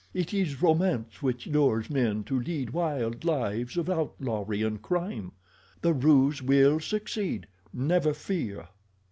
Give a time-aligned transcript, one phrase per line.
[0.15, 5.31] It is romance which lures men to lead wild lives of outlawry and crime.
[5.79, 8.69] The ruse will succeed—never fear."